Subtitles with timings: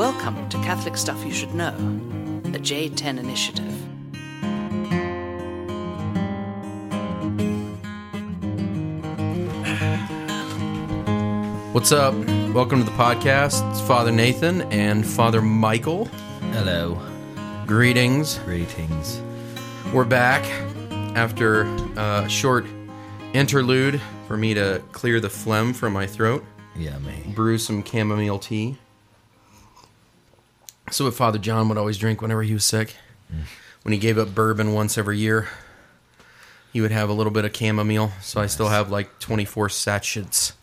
[0.00, 1.76] Welcome to Catholic Stuff You Should Know,
[2.42, 3.66] the J10 Initiative.
[11.74, 12.14] What's up?
[12.54, 13.70] Welcome to the podcast.
[13.70, 16.06] It's Father Nathan and Father Michael.
[16.54, 16.98] Hello.
[17.66, 18.38] Greetings.
[18.46, 19.20] Greetings.
[19.92, 20.46] We're back
[21.14, 21.64] after
[21.98, 22.64] a short
[23.34, 26.42] interlude for me to clear the phlegm from my throat,
[26.74, 27.34] Yummy.
[27.34, 28.78] brew some chamomile tea.
[30.90, 32.96] So, what Father John would always drink whenever he was sick,
[33.82, 35.48] when he gave up bourbon once every year,
[36.72, 38.12] he would have a little bit of chamomile.
[38.20, 40.54] So, I still have like 24 sachets.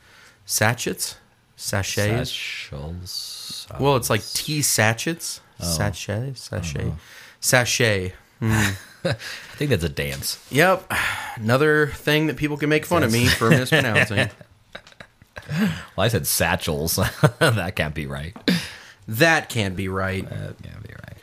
[0.45, 1.15] Sachets?
[1.55, 2.29] Sachets?
[2.29, 3.67] Satchels.
[3.79, 5.41] Well, it's like tea sachets.
[5.59, 5.65] Oh.
[5.65, 6.95] Sachet, sachet, uh-huh.
[7.39, 8.13] sachet.
[8.39, 8.69] Hmm.
[9.03, 9.13] I
[9.55, 10.45] think that's a dance.
[10.51, 10.91] Yep,
[11.37, 14.29] another thing that people can make fun of me for mispronouncing.
[15.49, 16.97] Well, I said satchels.
[17.39, 18.35] that can't be right.
[19.07, 20.27] That can't be right.
[20.29, 21.17] That can't be right.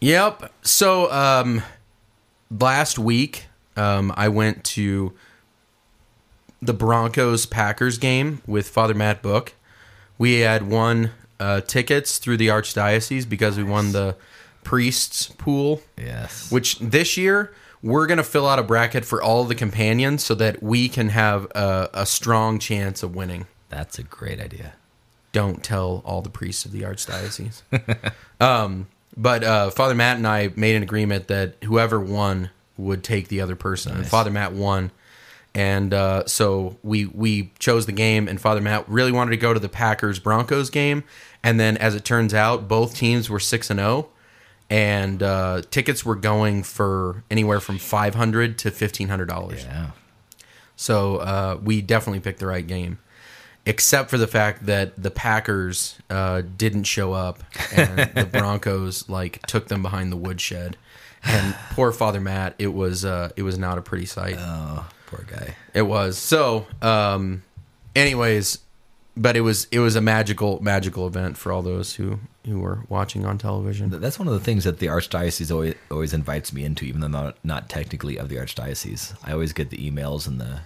[0.00, 0.52] Yep.
[0.62, 1.62] So, um,
[2.50, 5.12] last week, um, I went to
[6.60, 9.54] the Broncos Packers game with Father Matt Book.
[10.18, 14.16] We had won uh, tickets through the Archdiocese because we won the
[14.64, 15.80] priests pool.
[15.96, 16.50] Yes.
[16.50, 20.34] which this year we're going to fill out a bracket for all the companions so
[20.34, 23.46] that we can have a, a strong chance of winning.
[23.68, 24.74] That's a great idea.
[25.32, 27.62] Don't tell all the priests of the archdiocese.
[28.40, 33.28] um, but uh, Father Matt and I made an agreement that whoever won would take
[33.28, 34.92] the other person, and Father Matt won.
[35.54, 39.52] And uh, so we we chose the game, and Father Matt really wanted to go
[39.52, 41.02] to the Packers Broncos game,
[41.42, 44.08] and then as it turns out, both teams were six and zero,
[44.70, 49.64] and uh, tickets were going for anywhere from five hundred to fifteen hundred dollars.
[49.64, 49.90] Yeah.
[50.76, 53.00] So uh, we definitely picked the right game,
[53.68, 57.44] except for the fact that the Packers uh, didn't show up
[57.76, 60.76] and the Broncos like took them behind the woodshed.
[61.22, 64.36] And poor Father Matt, it was uh, it was not a pretty sight.
[64.38, 65.54] Oh, poor guy.
[65.74, 66.66] It was so.
[66.80, 67.42] Um,
[67.94, 68.58] anyways,
[69.16, 72.84] but it was it was a magical magical event for all those who who were
[72.88, 73.90] watching on television.
[73.90, 77.06] That's one of the things that the archdiocese always, always invites me into, even though
[77.06, 79.14] I'm not not technically of the archdiocese.
[79.24, 80.60] I always get the emails and the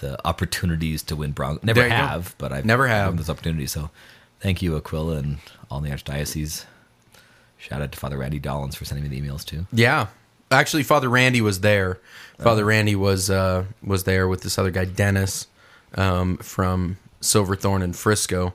[0.00, 1.60] the opportunities to win Bronco.
[1.64, 1.94] Never you go.
[1.94, 3.16] have, but I've Never have.
[3.16, 3.66] this opportunity.
[3.66, 3.88] So,
[4.40, 5.38] thank you, Aquila, and
[5.70, 6.64] all the archdiocese.
[7.58, 9.66] Shout out to Father Randy Dollins for sending me the emails too.
[9.72, 10.08] Yeah.
[10.50, 11.98] Actually, Father Randy was there.
[12.38, 15.46] Father Randy was uh, was there with this other guy, Dennis,
[15.94, 18.54] um, from Silverthorne and Frisco.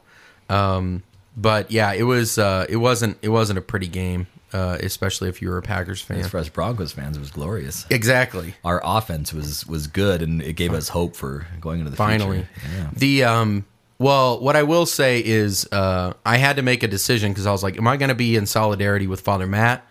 [0.50, 1.03] Um,
[1.38, 5.41] but yeah, it was uh, it wasn't it wasn't a pretty game, uh, especially if
[5.41, 6.19] you were a Packers fan.
[6.19, 7.85] As for us Broncos fans, it was glorious.
[7.89, 8.55] Exactly.
[8.63, 12.47] Our offense was was good, and it gave us hope for going into the Finally,
[12.61, 12.75] future.
[12.77, 12.89] Yeah.
[12.95, 13.66] the um.
[13.97, 17.51] Well, what I will say is, uh, I had to make a decision because I
[17.51, 19.85] was like, "Am I going to be in solidarity with Father Matt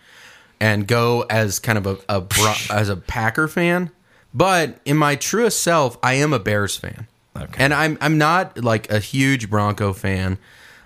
[0.59, 3.89] and go as kind of a, a Bro- as a Packer fan?"
[4.33, 7.63] But in my truest self, I am a Bears fan, Okay.
[7.63, 10.37] and I'm I'm not like a huge Bronco fan,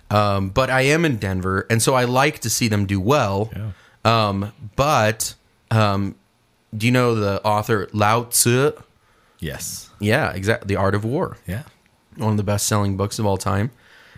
[0.09, 3.52] um, but I am in Denver, and so I like to see them do well.
[4.06, 5.36] Um, but
[5.72, 6.16] um,
[6.75, 8.72] do you know the author Lao Tzu?
[9.40, 9.90] Yes.
[10.00, 10.68] Yeah, exactly.
[10.68, 11.64] The Art of War Yeah.
[12.18, 13.72] one of the best selling books of all time.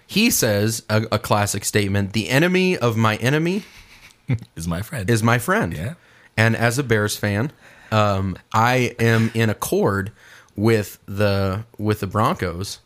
[0.08, 3.64] He says a, a classic statement The enemy of my enemy
[4.56, 5.10] Is my friend.
[5.10, 5.74] is my friend.
[5.74, 5.94] Yeah.
[6.38, 7.52] And as a Bears fan,
[7.92, 10.12] um, I am in accord
[10.56, 12.80] with the with the Broncos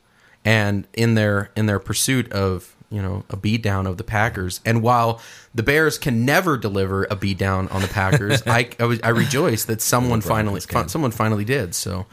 [0.43, 4.61] and in their in their pursuit of you know a beat down of the Packers.
[4.65, 5.21] And while
[5.53, 9.65] the Bears can never deliver a beat down on the Packers, I I, I rejoice
[9.65, 11.75] that someone finally someone finally did.
[11.75, 12.05] So,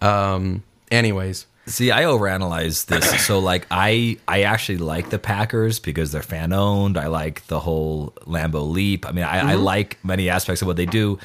[0.00, 3.26] um, anyways, See, I overanalyze this.
[3.26, 6.96] so like I I actually like the Packers because they're fan owned.
[6.96, 9.06] I like the whole Lambeau leap.
[9.06, 11.18] I mean, I, I like many aspects of what they do.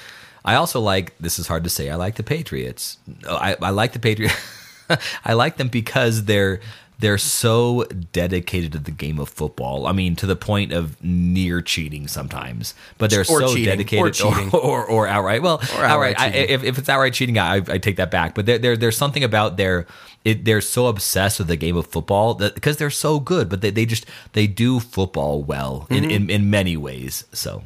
[0.44, 1.92] I also like this is hard to say.
[1.92, 2.98] I like the Patriots.
[3.30, 4.36] I, I like the Patriots.
[5.26, 6.60] I like them because they're
[7.02, 9.86] they're so dedicated to the game of football.
[9.88, 12.74] I mean, to the point of near cheating sometimes.
[12.98, 13.66] But they're Or so cheating.
[13.66, 14.50] dedicated, Or cheating.
[14.52, 15.42] or, or outright.
[15.42, 16.20] Well, Or outright outright.
[16.20, 18.34] I, if, if it's outright cheating, I, I take that back.
[18.36, 19.86] But there, there, there's something about their,
[20.24, 23.62] it, they're so obsessed with the game of football that because they're so good, but
[23.62, 26.10] they, they just they do football well Mm-hmm.
[26.10, 27.26] in, in many ways.
[27.34, 27.64] So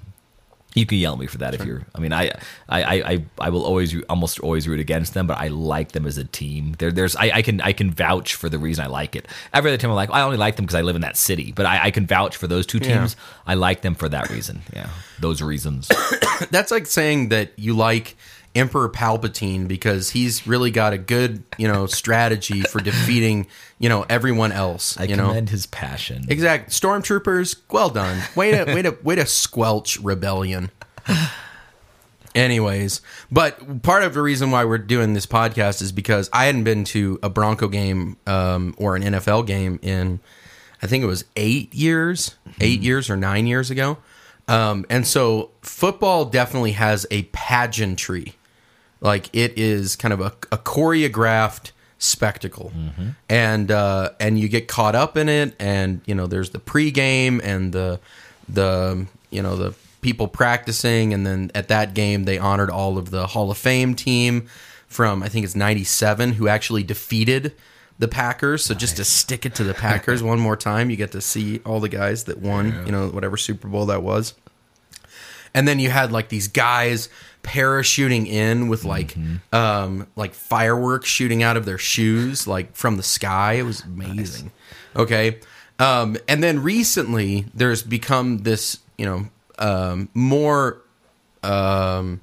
[0.75, 1.81] you can yell at me for that if you're.
[1.95, 2.31] I mean, I
[2.69, 6.17] I, I, I, will always almost always root against them, but I like them as
[6.17, 6.75] a team.
[6.77, 9.27] There, there's I, I can I can vouch for the reason I like it.
[9.53, 11.53] Every other team I'm like I only like them because I live in that city,
[11.53, 12.99] but I, I can vouch for those two Yeah.
[12.99, 13.15] teams.
[13.47, 14.61] I like them for that reason.
[14.73, 14.89] Yeah,
[15.19, 15.89] those reasons.
[16.51, 18.17] that's like saying that you like
[18.55, 23.47] Emperor Palpatine because he's really got a good, you know, strategy for defeating,
[23.79, 24.97] you know, everyone else.
[24.97, 26.25] I you know, commend his passion.
[26.29, 27.57] exact stormtroopers.
[27.69, 28.21] Well done.
[28.35, 30.71] Way to way to way to squelch rebellion.
[32.33, 36.65] Anyways, but part of the reason why we're doing this podcast is because I hadn't
[36.65, 40.19] been to a Bronco game um, or an NFL game in,
[40.81, 43.99] I think it was eight years, eight years or nine years ago.
[44.49, 48.35] Um, and so football definitely has a pageantry.
[49.01, 52.71] Like it is kind of a, a choreographed spectacle,
[53.29, 55.55] and uh, and you get caught up in it.
[55.59, 57.99] And you know, there's the pregame and the
[58.47, 63.11] the you know the people practicing, and then at that game they honored all of
[63.11, 64.47] the Hall of Fame team
[64.87, 67.53] from I think it's '97 who actually defeated
[67.99, 68.65] the Packers.
[68.65, 71.59] So just to stick it to the Packers one more time, you get to see
[71.65, 74.33] all the guys that won, you know, whatever Super Bowl that was.
[75.55, 77.09] And then you had like these guys
[77.41, 79.15] parachuting in with like
[79.53, 83.53] um like fireworks shooting out of their shoes like from the sky.
[83.53, 84.51] It was amazing.
[84.95, 85.39] Okay.
[85.79, 90.81] Um and then recently there's become this, you know, um more
[91.43, 92.19] um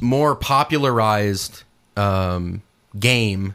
[0.00, 1.62] more popularized
[1.96, 2.62] um
[2.98, 3.54] game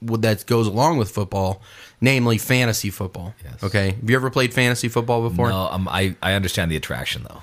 [0.00, 1.60] that goes along with football,
[2.00, 3.34] namely fantasy football.
[3.44, 3.62] Yes.
[3.64, 3.90] Okay.
[3.90, 5.48] Have you ever played fantasy football before?
[5.50, 7.42] No, um, I I understand the attraction though.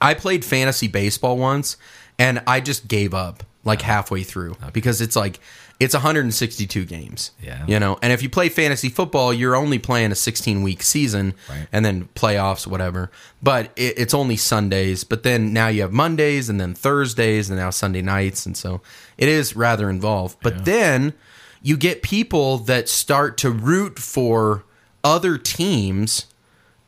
[0.00, 1.76] I played fantasy baseball once
[2.18, 5.38] and I just gave up like halfway through because it's like
[5.80, 7.32] it's 162 games.
[7.42, 7.64] Yeah.
[7.66, 11.34] You know, and if you play fantasy football, you're only playing a 16 week season
[11.48, 11.66] Right.
[11.72, 13.10] and then playoffs, whatever.
[13.42, 15.02] But it, it's only Sundays.
[15.02, 18.46] But then now you have Mondays and then Thursdays and now Sunday nights.
[18.46, 18.80] And so
[19.18, 20.38] it is rather involved.
[20.42, 21.14] But then
[21.62, 24.64] you get people that start to root for
[25.02, 26.26] other teams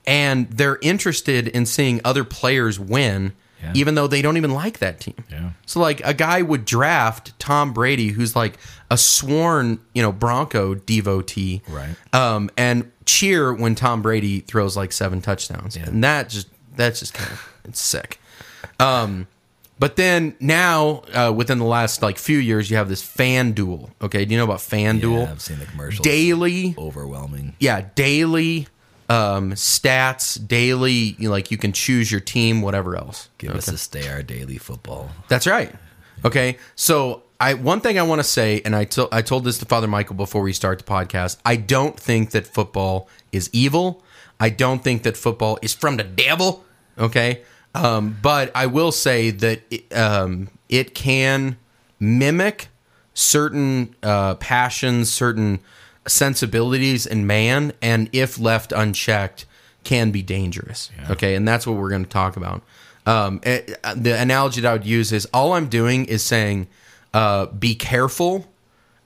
[0.07, 3.73] and they're interested in seeing other players win, Yeah.
[3.75, 5.15] even though they don't even like that team.
[5.31, 5.51] Yeah.
[5.67, 8.59] So like a guy would draft Tom Brady, who's like
[8.91, 11.95] a sworn, you know, Bronco devotee, Right.
[12.13, 17.15] Um, and cheer when Tom Brady throws like seven touchdowns, and that just that's just
[17.15, 18.21] kind of it's sick.
[18.81, 19.27] Um,
[19.79, 23.91] but then now, uh, within the last like few years, you have this FanDuel.
[24.03, 25.25] Okay, do you know about FanDuel?
[25.27, 26.05] Yeah, I've seen the commercials.
[26.05, 27.57] Daily Overwhelming.
[27.59, 28.69] yeah, daily
[29.09, 33.29] um, stats, daily you know, like you can choose your team, whatever else.
[33.39, 35.11] Give us a stay our daily football.
[35.29, 35.75] That's right.
[36.25, 39.59] Okay, so I one thing I want to say, and I to- I told this
[39.59, 41.37] to Father Michael before we start the podcast.
[41.45, 44.03] I don't think that football is evil.
[44.41, 46.65] I don't think that football is from the devil.
[46.99, 47.43] Okay,
[47.75, 51.57] um, but I will say that it, um, it can
[52.01, 52.69] mimic
[53.15, 55.61] certain uh, passions, certain
[56.07, 59.47] sensibilities in man, and if left unchecked,
[59.85, 60.91] can be dangerous.
[61.11, 62.63] Okay, and that's what we're going to talk about.
[63.07, 66.69] Um, it- the analogy that I would use is all I'm doing is saying,
[67.13, 68.47] uh, be careful.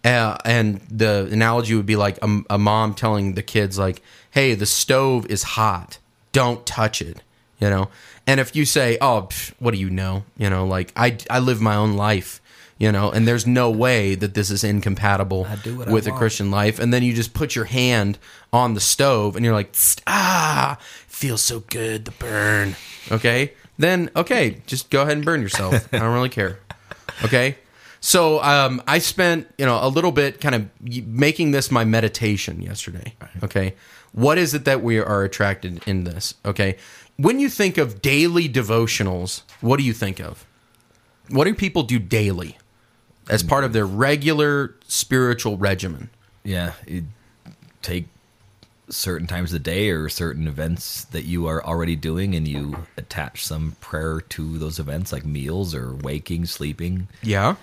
[0.04, 4.00] Uh, and the analogy would be like a, a mom telling the kids, like,
[4.30, 5.98] "Hey, the stove is hot.
[6.32, 7.20] Don't touch it."
[7.58, 7.88] You know.
[8.24, 11.40] And if you say, "Oh, pff, what do you know?" You know, like I I
[11.40, 12.40] live my own life.
[12.78, 16.12] You know, and there's no way that this is incompatible do what I with a.
[16.12, 16.78] Christian life.
[16.78, 18.18] And then you just put your hand
[18.52, 19.74] on the stove, and you're like,
[20.06, 20.78] "Ah,
[21.08, 22.76] feels so good the burn."
[23.10, 25.88] Okay, then okay, just go ahead and burn yourself.
[25.92, 26.60] I don't really care.
[27.24, 27.56] Okay.
[28.00, 32.62] So um, I spent you know a little bit kind of making this my meditation
[32.62, 33.14] yesterday.
[33.42, 33.74] Okay,
[34.12, 36.34] what is it that we are attracted in this?
[36.44, 36.76] Okay,
[37.16, 40.46] when you think of daily devotionals, what do you think of?
[41.28, 42.56] What do people do daily
[43.28, 46.10] as part of their regular spiritual regimen?
[46.44, 47.04] Yeah, you
[47.82, 48.06] take
[48.90, 52.86] certain times of the day or certain events that you are already doing and you
[52.96, 57.08] attach some prayer to those events like meals or waking, sleeping.
[57.22, 57.56] Yeah.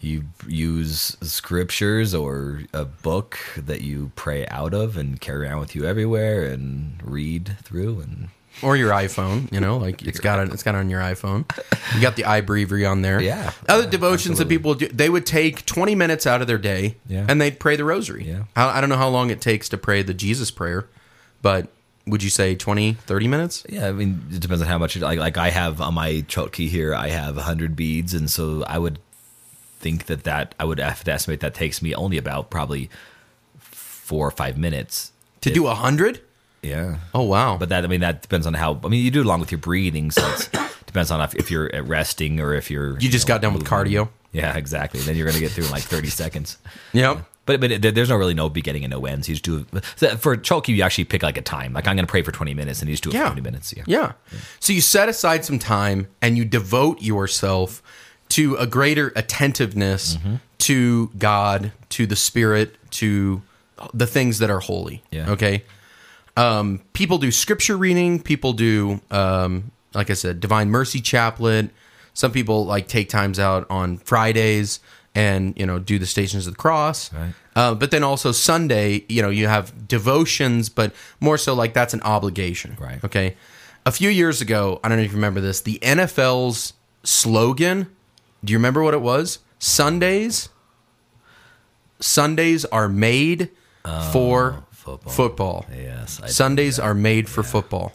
[0.00, 5.74] You use scriptures or a book that you pray out of and carry around with
[5.74, 8.28] you everywhere and read through and
[8.62, 9.50] or your iPhone.
[9.52, 10.52] You know, like it's got it.
[10.52, 11.44] It's got it on your iPhone.
[11.94, 13.20] You got the iBreviary on there.
[13.20, 13.52] Yeah.
[13.68, 16.96] Other Yeah, devotions that people do, they would take twenty minutes out of their day,
[17.08, 17.26] Yeah.
[17.28, 18.24] and they'd pray the Rosary.
[18.28, 18.44] Yeah.
[18.56, 20.88] I, I don't know how long it takes to pray the Jesus prayer,
[21.42, 21.68] but
[22.06, 23.64] would you say 20, 30 minutes?
[23.68, 24.96] Yeah, I mean, it depends on how much.
[24.96, 28.78] Like, like I have on my chotki here, I have hundred beads, and so I
[28.78, 28.98] would
[29.78, 32.90] think that that I would have to estimate that takes me only about probably
[33.58, 36.20] four or five minutes To do a hundred?
[36.62, 36.96] Yeah.
[37.14, 37.56] Oh wow!
[37.56, 38.78] But that I mean that depends on how.
[38.84, 40.50] I mean you do it along with your breathing, so it
[40.86, 42.98] depends on if, if you're at resting or if you're.
[43.00, 43.92] you just know, got done with moving.
[43.92, 44.08] cardio.
[44.32, 45.00] Yeah, exactly.
[45.00, 46.58] Then you're gonna get through in like thirty seconds.
[46.92, 47.24] Yep.
[47.46, 49.28] But but there- there's no really no beginning and no ends.
[49.28, 50.68] You just do so for chotki.
[50.76, 51.72] You actually pick like a time.
[51.72, 53.22] Like I'm gonna pray for 20 minutes, and you just do it Yeah.
[53.24, 53.74] for 20 minutes.
[53.76, 53.82] Yeah.
[53.86, 54.12] Yeah.
[54.60, 57.82] So you set aside some time and you devote yourself
[58.30, 60.34] to a greater attentiveness Mm-hmm.
[60.58, 63.42] to God, to the Spirit, to
[63.94, 65.02] the things that are holy.
[65.10, 65.30] Yeah.
[65.30, 65.64] Okay.
[66.36, 68.20] Um, people do scripture reading.
[68.20, 71.70] People do, um, like I said, Divine Mercy Chaplet.
[72.14, 74.80] Some people like take times out on Fridays
[75.14, 77.12] and you know do the Stations of the Cross.
[77.12, 77.32] Right.
[77.56, 81.94] Uh, but then also Sunday, you know, you have devotions, but more so like that's
[81.94, 82.76] an obligation.
[82.80, 83.02] Right.
[83.04, 83.36] Okay.
[83.84, 87.88] A few years ago, I don't know if you remember this, the NFL's slogan.
[88.44, 89.40] Do you remember what it was?
[89.58, 90.48] Sundays.
[91.98, 93.50] Sundays are made
[94.12, 94.64] for
[94.98, 95.12] football.
[95.12, 95.66] football.
[95.74, 97.92] Yes, I Sundays are made for football.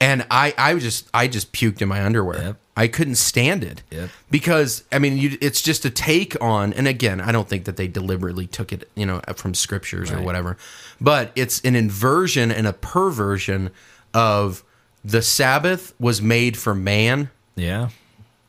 [0.00, 2.40] And I, I just, I just puked in my underwear.
[2.40, 2.56] Yep.
[2.76, 4.10] I couldn't stand it Yep.
[4.30, 6.72] because I mean, you, it's just a take on.
[6.72, 10.22] And again, I don't think that they deliberately took it, you know, from scriptures or
[10.22, 10.56] whatever,
[11.00, 13.70] but it's an inversion and a perversion
[14.14, 14.62] of
[15.04, 17.88] the Sabbath was made for man, Yeah.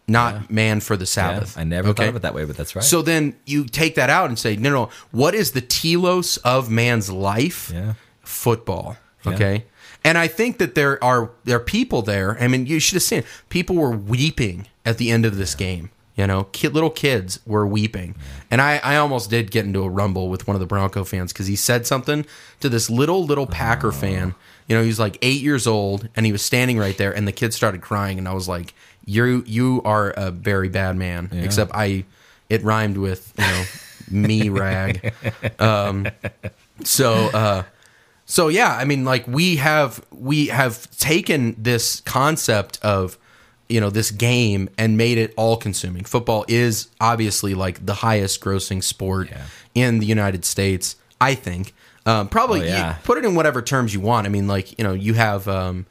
[0.10, 1.08] Not man for the Yeah.
[1.08, 1.58] Sabbath.
[1.58, 2.04] I never Okay?
[2.04, 2.84] thought of it that way, but that's right.
[2.84, 6.70] So then you take that out and say, no, no, what is the telos of
[6.70, 7.72] man's life?
[7.74, 7.94] Yeah.
[8.24, 8.98] Football.
[9.26, 9.34] Yeah.
[9.34, 9.66] Okay.
[10.04, 12.38] And I think that there are there are people there.
[12.42, 15.90] I mean, you should have seen people were weeping at the end of this game.
[16.16, 18.14] You know, kid, little kids were weeping,
[18.52, 21.32] and I, I almost did get into a rumble with one of the Bronco fans
[21.32, 22.26] because he said something
[22.60, 23.92] to this little little Packer oh.
[23.92, 24.36] fan.
[24.68, 27.26] You know, he was like eight years old, and he was standing right there, and
[27.26, 28.74] the kid started crying, and I was like,
[29.10, 32.06] "You you are a very bad man." Except I,
[32.50, 33.64] it rhymed with you know
[34.12, 35.14] me rag.
[35.60, 36.08] Um,
[36.84, 37.64] so uh,
[38.26, 43.18] so yeah, I mean, like we have we have taken this concept of
[43.68, 46.04] you know this game and made it all consuming.
[46.06, 49.46] Football is obviously like the highest grossing sport Yeah.
[49.76, 50.96] in the United States.
[51.22, 51.74] I think
[52.06, 52.98] um, probably Oh, yeah.
[53.04, 54.26] put it in whatever terms you want.
[54.26, 55.48] I mean, like you know, you have.
[55.48, 55.86] Um,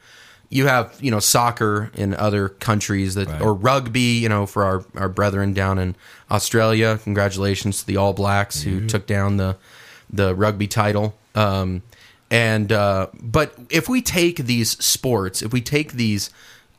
[0.49, 3.41] you have you know soccer in other countries that Right.
[3.41, 5.95] or rugby you know for our, our brethren down in
[6.31, 6.99] Australia.
[7.03, 8.79] Congratulations to the All Blacks Mm-hmm.
[8.79, 9.57] who took down the
[10.11, 11.15] the rugby title.
[11.35, 11.83] Um,
[12.31, 16.29] and uh, but if we take these sports if we take these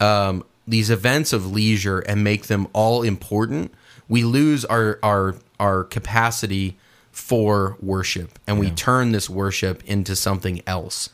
[0.00, 3.72] um, these events of leisure and make them all important
[4.08, 6.76] we lose our our our capacity
[7.12, 8.38] for worship.
[8.46, 11.10] And we turn this worship into something else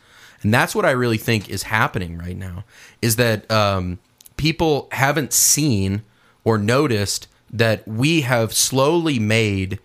[0.47, 2.63] and that's what I really think is happening right now
[3.03, 3.99] is that um,
[4.37, 6.03] people haven't seen
[6.45, 9.81] or noticed that we have slowly made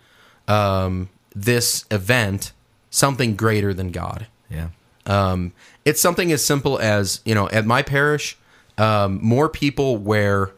[0.48, 2.51] um, this event
[2.91, 4.27] something greater than God.
[4.51, 4.68] yeah.
[5.08, 5.53] Um,
[5.84, 8.38] it's something as simple as you know, at my parish,
[8.77, 10.51] um, more people wear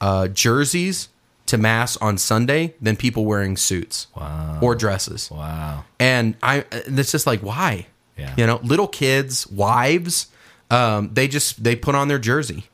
[0.00, 1.08] uh, jerseys
[1.46, 4.60] to mass on Sunday than people wearing suits Wow.
[4.62, 5.30] or dresses.
[5.32, 5.84] Wow.
[5.98, 7.86] And I, it's just like why?
[8.18, 8.34] Yeah.
[8.36, 10.26] You know, little kids, wives,
[10.70, 12.64] um, they just they put on their jersey,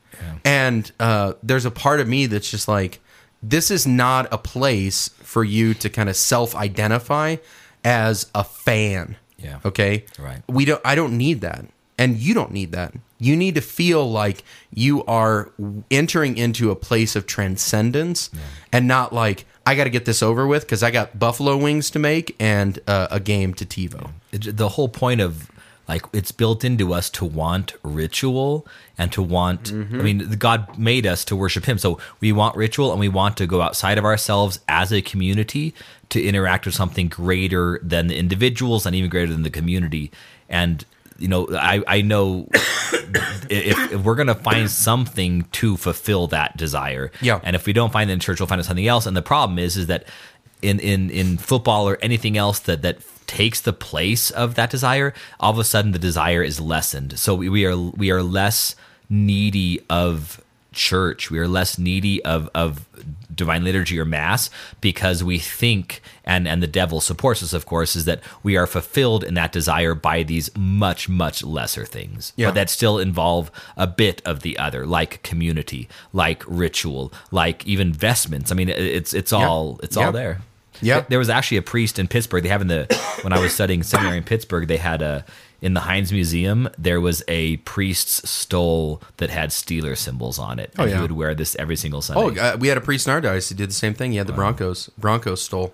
[0.43, 2.99] and uh, there's a part of me that's just like,
[3.43, 7.37] this is not a place for you to kind of self-identify
[7.83, 9.17] as a fan.
[9.37, 9.59] Yeah.
[9.63, 10.05] Okay.
[10.17, 10.41] Right.
[10.47, 10.81] We don't.
[10.83, 11.65] I don't need that,
[11.97, 12.93] and you don't need that.
[13.19, 15.51] You need to feel like you are
[15.89, 18.29] entering into a place of transcendence,
[18.73, 21.89] and not like I got to get this over with because I got buffalo wings
[21.91, 24.11] to make and uh, a game to TiVo.
[24.31, 25.49] It, the whole point of
[25.87, 28.65] like it's built into us to want ritual
[28.97, 29.99] and to want Mm-hmm.
[29.99, 33.37] i mean god made us to worship him so we want ritual and we want
[33.37, 35.73] to go outside of ourselves as a community
[36.09, 40.11] to interact with something greater than the individuals and even greater than the community
[40.49, 40.85] and
[41.17, 42.47] you know i i know
[43.49, 47.11] if, if we're gonna find something to fulfill that desire.
[47.21, 47.39] Yeah.
[47.43, 49.05] and if we don't find it in church we'll find it something else.
[49.05, 50.05] And the problem is is that
[50.61, 55.13] in in in football or anything else that that takes the place of that desire
[55.39, 57.19] all of a sudden the desire is lessened.
[57.19, 58.75] So we, we are we are less
[59.09, 60.41] needy of
[60.75, 62.85] church we are less needy of of
[63.33, 64.49] divine liturgy or mass
[64.81, 68.67] because we think and and the devil supports us of course is that we are
[68.67, 72.47] fulfilled in that desire by these much much lesser things Yeah.
[72.47, 77.91] but that still involve a bit of the other like community like ritual like even
[77.91, 80.05] vestments i mean it's it's all it's Yeah.
[80.05, 80.41] all there
[80.81, 81.05] Yeah.
[81.09, 82.85] there was actually a priest in pittsburgh they have in the
[83.21, 85.25] when i was studying seminary in pittsburgh they had a
[85.61, 90.71] in the Heinz Museum, there was a priest's stole that had Steeler symbols on it.
[90.77, 90.95] And Oh, yeah.
[90.95, 92.39] he would wear this every single Sunday.
[92.39, 94.11] Oh, uh, we had a priest in our diocese who did the same thing.
[94.11, 95.73] He had the Broncos Broncos stole,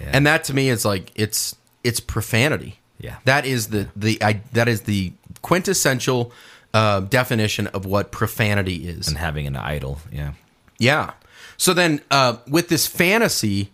[0.00, 0.10] Yeah.
[0.12, 2.78] and that to me is like it's it's profanity.
[2.98, 3.16] Yeah.
[3.24, 6.32] that is the the I, that is the quintessential
[6.74, 9.08] uh, definition of what profanity is.
[9.08, 9.98] and having an idol.
[10.12, 10.32] Yeah.
[10.78, 11.12] Yeah.
[11.56, 13.70] So then, uh, with this fantasy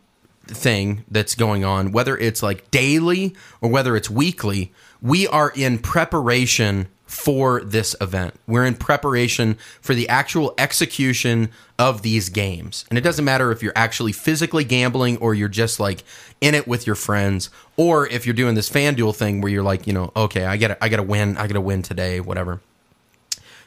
[0.47, 5.79] thing that's going on, whether it's like daily or whether it's weekly, we are in
[5.79, 8.33] preparation for this event.
[8.47, 12.87] We're in preparation for the actual execution of these games.
[12.89, 16.05] And it doesn't matter if you're actually physically gambling or you're just like
[16.41, 19.87] in it with your friends or if you're doing this FanDuel thing where you're like,
[19.87, 22.63] you know, okay, I got I got to win, I got to win today, whatever.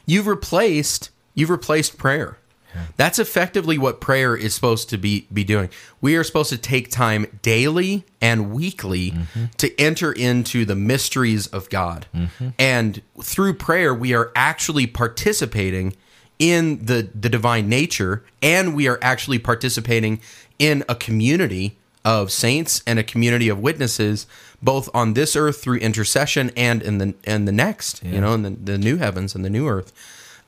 [0.07, 2.39] You've replaced you've replaced prayer.
[2.97, 5.69] That's effectively what prayer is supposed to be be doing.
[6.01, 9.13] We are supposed to take time daily and weekly
[9.57, 12.07] to enter into the mysteries of God.
[12.59, 15.95] And through prayer we are actually participating
[16.39, 20.19] in the the divine nature and we are actually participating
[20.59, 24.27] in a community of saints and a community of witnesses
[24.61, 28.41] both on this earth through intercession and in the and the next, you know, in
[28.43, 29.93] the, the new heavens and the new earth.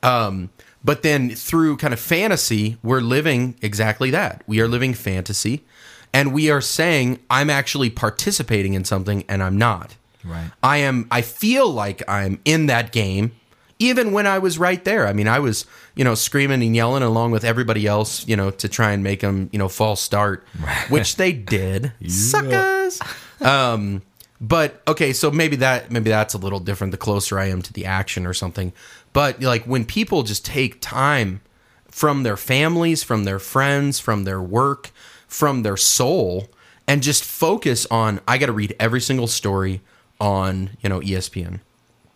[0.03, 0.49] Um,
[0.87, 4.41] but then through kind of fantasy, we're living exactly that.
[4.47, 5.65] We are living fantasy,
[6.13, 9.97] and we are saying, I'm actually participating in something and I'm not.
[10.23, 10.49] Right.
[10.63, 13.33] I am, I feel like I'm in that game,
[13.79, 15.05] even when I was right there.
[15.05, 18.49] I mean, I was, you know, screaming and yelling along with everybody else, you know,
[18.51, 20.47] to try and make them, you know, false start,
[20.87, 21.91] which they did.
[22.07, 23.01] Suckers.
[23.41, 24.03] Um,
[24.39, 27.73] but okay, so maybe that maybe that's a little different the closer I am to
[27.73, 28.71] the action or something.
[29.17, 31.41] But like when people just take time
[31.87, 34.91] from their families, from their friends, from their work,
[35.27, 36.49] from their soul
[36.87, 39.81] and just focus on I got to read every single story
[40.21, 41.61] on, you know, ESPN.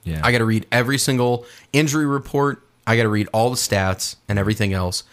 [0.04, 0.22] Yeah.
[0.24, 1.44] I got to read every single
[1.74, 2.62] injury report.
[2.86, 5.04] I got to read all the stats and everything else.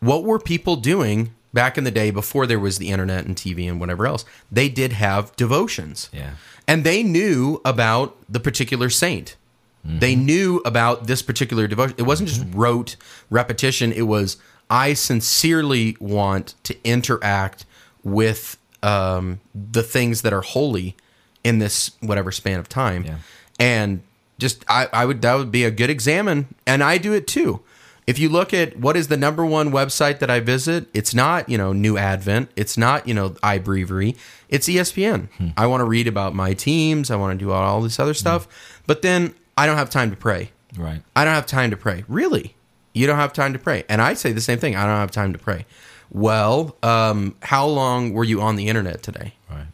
[0.00, 3.66] What were people doing back in the day before there was the internet and TV
[3.66, 4.26] and whatever else?
[4.52, 6.10] They did have devotions.
[6.12, 6.32] Yeah.
[6.68, 9.36] And they knew about the particular saint.
[9.84, 11.96] They knew about this particular devotion.
[11.98, 12.96] It wasn't just rote
[13.30, 13.92] repetition.
[13.92, 14.36] It was,
[14.68, 17.64] I sincerely want to interact
[18.04, 20.96] with um, the things that are holy
[21.42, 23.04] in this whatever span of time.
[23.04, 23.16] Yeah.
[23.58, 24.02] And
[24.38, 26.54] just, I, I would, that would be a good examine.
[26.66, 27.60] And I do it too.
[28.06, 31.48] If you look at what is the number one website that I visit, it's not,
[31.48, 32.50] you know, New Advent.
[32.56, 34.16] It's not, you know, iBreviary.
[34.48, 35.28] It's ESPN.
[35.56, 37.10] I want to read about my teams.
[37.10, 38.48] I want to do all this other stuff.
[38.86, 40.52] But then I don't have time to pray.
[40.76, 41.02] Right.
[41.14, 42.04] I don't have time to pray.
[42.08, 42.54] Really?
[42.94, 43.84] You don't have time to pray.
[43.90, 44.74] And I say the same thing.
[44.74, 45.66] I don't have time to pray.
[46.10, 49.34] Well, um, how long were you on the internet today?
[49.50, 49.66] Right.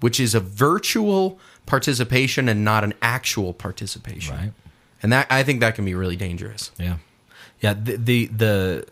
[0.00, 4.36] Which is a virtual participation and not an actual participation.
[4.36, 4.52] Right.
[5.02, 6.70] And that I think that can be really dangerous.
[6.78, 6.98] Yeah,
[7.60, 7.72] yeah.
[7.72, 8.86] The, the the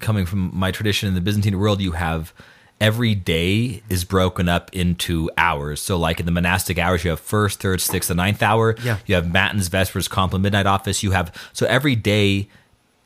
[0.00, 2.34] coming from my tradition in the Byzantine world, you have
[2.80, 5.80] every day is broken up into hours.
[5.80, 8.76] So, like in the monastic hours, you have first, third, sixth, and ninth hour.
[8.82, 8.98] Yeah.
[9.06, 11.02] You have matins, vespers, compline, midnight office.
[11.02, 12.48] You have so every day.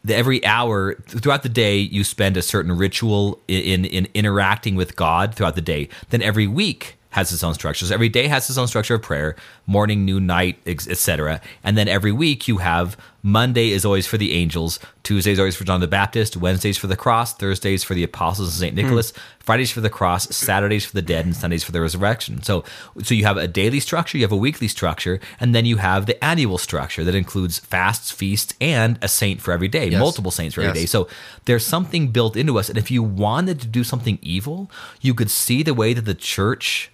[0.04, 4.74] The, every hour throughout the day, you spend a certain ritual in, in in interacting
[4.74, 5.88] with God throughout the day.
[6.10, 7.86] Then every week has its own structure.
[7.86, 11.40] So every day has its own structure of prayer, morning, noon, night, etc.
[11.62, 15.62] And then every week you have Monday is always for the angels, Tuesdays always for
[15.62, 19.70] John the Baptist, Wednesdays for the cross, Thursdays for the apostles and Saint Nicholas, Fridays
[19.70, 22.42] for the cross, Saturdays for the dead, and Sundays for the resurrection.
[22.42, 22.64] So
[23.02, 26.06] so you have a daily structure, you have a weekly structure, and then you have
[26.06, 30.00] the annual structure that includes fasts, feasts, and a saint for every day, Yes.
[30.00, 30.82] multiple saints for every Yes.
[30.82, 30.86] day.
[30.86, 31.06] So
[31.44, 32.68] there's something built into us.
[32.68, 34.68] And if you wanted to do something evil,
[35.00, 36.90] you could see the way that the church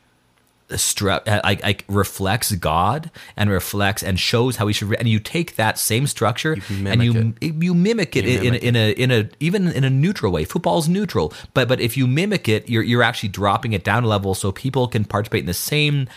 [0.77, 4.89] stra- uh, like, like reflects God and reflects and shows how we should.
[4.89, 8.63] Re- and you take that same structure and mimic you you mimic it, in, mimic
[8.63, 10.45] in, a in a even in a neutral way.
[10.45, 14.07] Football's neutral, but but if you mimic it, you're you're actually dropping it down a
[14.07, 16.09] level so people can participate in the same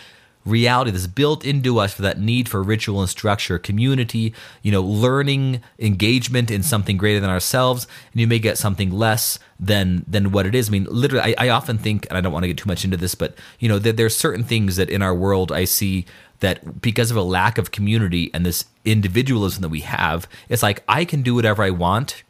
[0.44, 4.82] reality that's built into us for that need for ritual and structure, community, you know,
[4.82, 10.32] learning, engagement in something greater than ourselves, and you may get something less than than
[10.32, 10.68] what it is.
[10.68, 12.84] I mean, literally, I, I often think, and I don't want to get too much
[12.84, 16.06] into this, but you know, there, there's certain things that in our world I see
[16.40, 20.82] that because of a lack of community and this individualism that we have, it's like
[20.88, 22.24] I can do whatever I want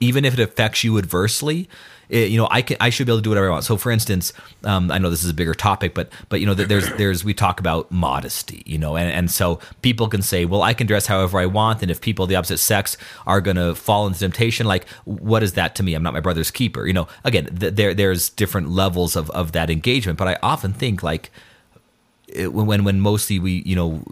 [0.00, 1.68] even if it affects you adversely,
[2.08, 3.64] it, you know, I can I should be able to do whatever I want.
[3.64, 4.32] So, for instance,
[4.64, 7.34] um, I know this is a bigger topic, but but you know, there's there's we
[7.34, 11.06] talk about modesty, you know, and and so people can say, well, I can dress
[11.06, 14.18] however I want, and if people of the opposite sex are going to fall into
[14.20, 15.94] temptation, like what is that to me?
[15.94, 17.08] I'm not my brother's keeper, you know.
[17.24, 21.30] Again, th- there there's different levels of of that engagement, but I often think like
[22.28, 24.02] it- when when mostly we you know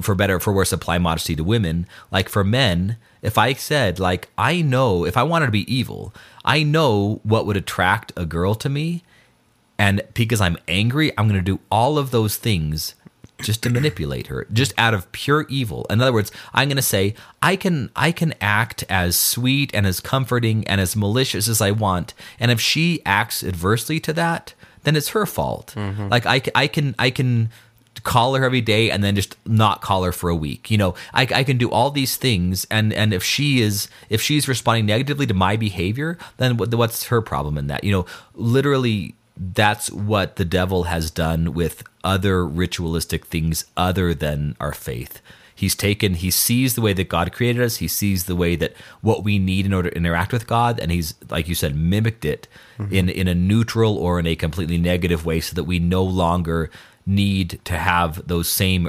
[0.00, 4.28] for better for worse apply modesty to women like for men if i said like
[4.38, 8.54] i know if i wanted to be evil i know what would attract a girl
[8.54, 9.02] to me
[9.78, 12.94] and because i'm angry i'm going to do all of those things
[13.40, 15.86] just to manipulate her just out of pure evil.
[15.90, 19.86] In other words i'm going to say i can i can act as sweet and
[19.86, 24.54] as comforting and as malicious as i want and if she acts adversely to that
[24.82, 25.74] then it's her fault.
[25.76, 26.08] Mm-hmm.
[26.08, 27.50] Like I, I can i can
[28.02, 30.70] call her every day and then just not call her for a week.
[30.70, 34.20] You know, I, I can do all these things, and and if she is if
[34.20, 37.84] she's responding negatively to my behavior, then what's her problem in that?
[37.84, 39.14] You know, literally.
[39.42, 45.22] That's what the devil has done with other ritualistic things other than our faith.
[45.54, 48.74] He's taken, he sees the way that God created us, he sees the way that
[49.00, 52.26] what we need in order to interact with God, and he's, like you said, mimicked
[52.26, 52.94] it Mm-hmm.
[52.94, 56.70] in, in a neutral or in a completely negative way so that we no longer
[57.06, 58.88] need to have those same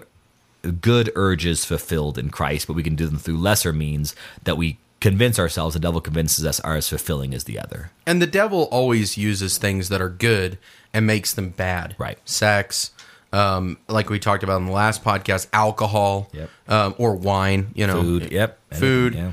[0.81, 4.77] good urges fulfilled in Christ, but we can do them through lesser means that we
[4.99, 7.89] convince ourselves, the devil convinces us, are as fulfilling as the other.
[8.05, 10.59] And the devil always uses things that are good
[10.93, 11.95] and makes them bad.
[11.97, 12.19] Right.
[12.29, 12.91] Sex,
[13.33, 16.49] um, like we talked about in the last podcast, alcohol, Yep.
[16.67, 17.69] um, or wine.
[17.73, 18.59] You know, Food, yep.
[18.73, 19.31] food, Yeah.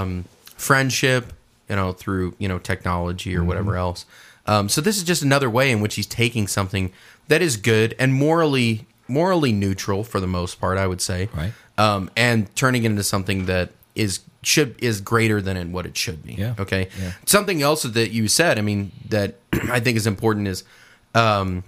[0.00, 0.24] um,
[0.56, 1.32] friendship.
[1.68, 3.48] You know, through you know technology or Mm-hmm.
[3.48, 4.04] whatever else.
[4.46, 6.92] Um, so this is just another way in which he's taking something
[7.28, 11.52] that is good and morally morally neutral for the most part, I would say, Right.
[11.76, 15.96] um, and turning it into something that is should is greater than in what it
[15.96, 16.34] should be.
[16.34, 16.54] Yeah.
[16.58, 16.88] Okay.
[17.00, 17.12] Yeah.
[17.26, 20.64] Something else that you said, I mean, that I think is important is
[21.14, 21.64] um,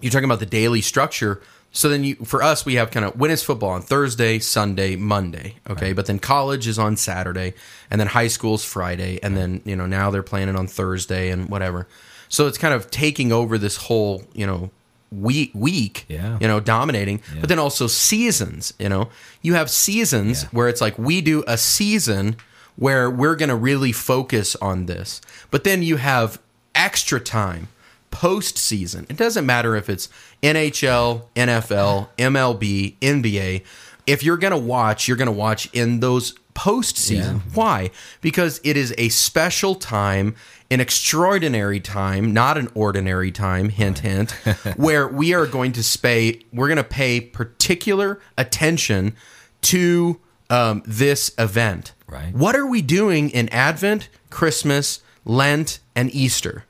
[0.00, 1.40] you're talking about the daily structure.
[1.72, 4.96] So then you, for us, we have kind of when is football on Thursday, Sunday,
[4.96, 5.56] Monday.
[5.68, 5.92] Okay.
[5.92, 7.54] But then college is on Saturday
[7.90, 9.18] and then high school's Friday.
[9.22, 11.86] And then, you know, now they're playing it on Thursday and whatever.
[12.28, 14.70] So it's kind of taking over this whole, you know,
[15.12, 16.36] week, week, Yeah.
[16.40, 19.08] you know, dominating, but then also seasons, you know,
[19.42, 20.48] you have seasons Yeah.
[20.52, 22.36] where it's like we do a season
[22.76, 25.20] where we're going to really focus on this.
[25.50, 26.38] But then you have
[26.74, 27.68] extra time
[28.10, 29.08] postseason.
[29.10, 30.08] It doesn't matter if it's
[30.42, 33.62] NHL, NFL, MLB, NBA.
[34.06, 37.34] If you're going to watch, you're going to watch in those postseason.
[37.34, 37.52] Yeah.
[37.54, 37.90] Why?
[38.20, 40.34] Because it is a special time,
[40.70, 44.30] an extraordinary time, not an ordinary time, hint, hint,
[44.76, 49.14] where we are going to pay, we're going to pay particular attention
[49.62, 50.18] to
[50.50, 51.92] um, this event.
[52.08, 52.34] Right.
[52.34, 56.64] What are we doing in Advent, Christmas, Lent, and Easter?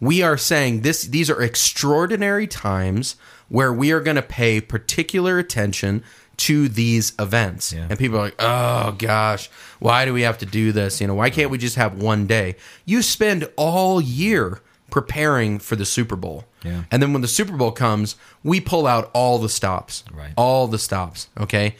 [0.00, 3.16] We are saying this these are extraordinary times
[3.48, 6.02] where we are going to pay particular attention
[6.42, 7.72] to these events.
[7.72, 7.86] Yeah.
[7.88, 11.00] And people are like, "Oh gosh, why do we have to do this?
[11.00, 15.76] You know, why can't we just have one day?" You spend all year preparing for
[15.76, 16.44] the Super Bowl.
[16.64, 16.84] Yeah.
[16.90, 20.04] And then when the Super Bowl comes, we pull out all the stops.
[20.12, 20.32] Right.
[20.36, 21.76] All the stops, okay?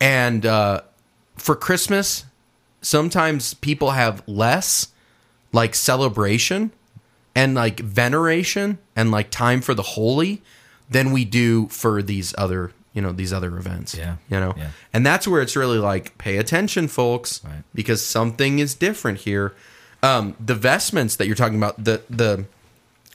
[0.00, 0.82] And uh
[1.36, 2.24] for Christmas,
[2.80, 4.88] sometimes people have less
[5.52, 6.70] like celebration
[7.34, 10.42] and like veneration and like time for the holy
[10.88, 14.16] than we do for these other you know these other events Yeah.
[14.30, 14.70] you know Yeah.
[14.92, 17.62] and that's where it's really like pay attention folks Right.
[17.74, 19.52] because something is different here
[20.02, 22.44] um the vestments that you're talking about the the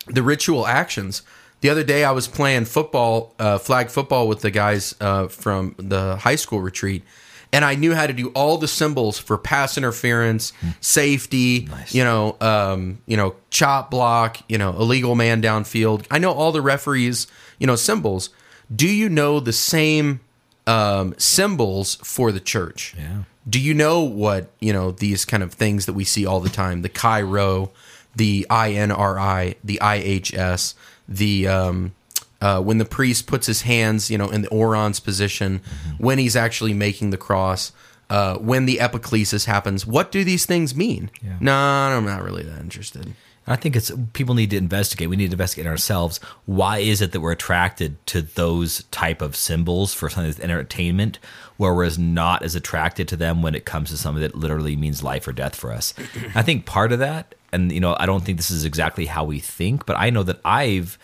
[0.08, 1.22] the ritual actions.
[1.62, 5.76] The other day, I was playing football, uh, flag football, with the guys uh, from
[5.78, 7.04] the high school retreat,
[7.52, 11.94] and I knew how to do all the symbols for pass interference, safety, Nice.
[11.94, 16.06] you know, um, you know, chop block, you know, illegal man downfield.
[16.10, 17.28] I know all the referees,
[17.60, 18.30] you know, symbols.
[18.74, 20.22] Do you know the same
[20.68, 22.96] um, symbols for the church?
[22.98, 23.24] Yeah.
[23.50, 26.50] Do you know what you know these kind of things that we see all the
[26.50, 26.82] time?
[26.84, 27.72] The Chi-Rho,
[28.16, 30.76] the INRI, the IHS,
[31.08, 31.96] the um,
[32.42, 35.62] uh, when the priest puts his hands, you know, in the orans position,
[35.98, 37.72] when he's actually making the cross,
[38.10, 39.86] uh, when the epiclesis happens.
[39.86, 41.10] What do these things mean?
[41.22, 41.38] Yeah.
[41.40, 43.14] No, I'm not really that interested.
[43.50, 45.10] I think it's people need to investigate.
[45.10, 46.20] We need to investigate ourselves.
[46.46, 51.18] Why is it that we're attracted to those type of symbols for something that's entertainment,
[51.58, 55.28] whereas not as attracted to them when it comes to something that literally means life
[55.28, 55.94] or death for us?
[56.36, 59.24] I think part of that, and you know, I don't think this is exactly how
[59.24, 61.00] we think, but I know that I've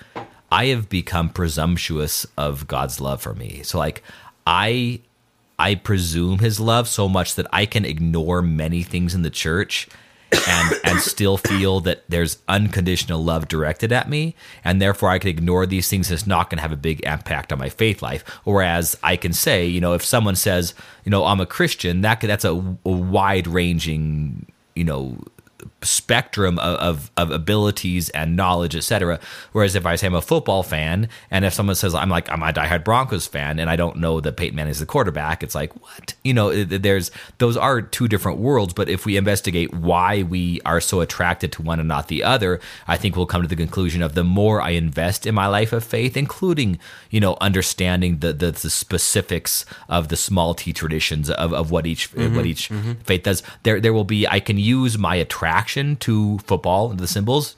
[0.51, 3.63] I have become presumptuous of God's love for me.
[3.63, 4.03] So like
[4.45, 5.01] I
[5.57, 9.87] I presume his love so much that I can ignore many things in the church
[10.47, 15.29] and and still feel that there's unconditional love directed at me and therefore I can
[15.29, 18.23] ignore these things it's not going to have a big impact on my faith life.
[18.43, 22.21] Whereas I can say you know if someone says you know I'm a Christian that
[22.21, 24.45] that's a, a wide ranging
[24.75, 25.17] you know
[25.85, 29.19] spectrum of, of, of abilities and knowledge, etc.
[29.51, 32.43] Whereas if I say I'm a football fan, and if someone says I'm like I'm
[32.43, 35.55] a diehard Broncos fan, and I don't know that Peyton Manning is the quarterback, it's
[35.55, 36.63] like what you know.
[36.65, 38.73] There's those are two different worlds.
[38.73, 42.59] But if we investigate why we are so attracted to one and not the other,
[42.87, 45.73] I think we'll come to the conclusion of the more I invest in my life
[45.73, 51.29] of faith, including you know understanding the the, the specifics of the small T traditions
[51.29, 52.45] of, of what each what mm-hmm.
[52.45, 52.93] each mm-hmm.
[53.03, 53.43] faith does.
[53.63, 57.55] There there will be I can use my attraction to football and the symbols